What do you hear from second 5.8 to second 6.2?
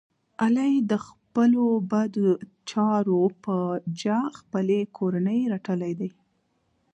دی.